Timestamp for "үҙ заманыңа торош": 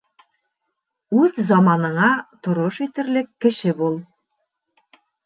1.23-2.79